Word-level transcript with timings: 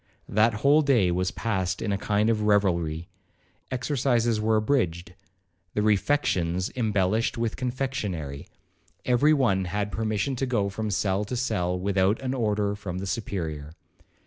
That 0.27 0.55
whole 0.65 0.81
day 0.81 1.11
was 1.11 1.29
passed 1.29 1.79
in 1.79 1.91
a 1.91 1.95
kind 1.99 2.31
of 2.31 2.41
revelry. 2.41 3.07
Exercises 3.69 4.41
were 4.41 4.55
abridged,—the 4.57 5.81
refections 5.83 6.71
embellished 6.75 7.37
with 7.37 7.55
confectionary,—every 7.55 9.33
one 9.35 9.65
had 9.65 9.91
permission 9.91 10.35
to 10.37 10.47
go 10.47 10.69
from 10.69 10.89
cell 10.89 11.23
to 11.25 11.35
cell, 11.37 11.79
without 11.79 12.19
an 12.23 12.33
order 12.33 12.73
from 12.73 12.97
the 12.97 13.05
Superior. 13.05 13.73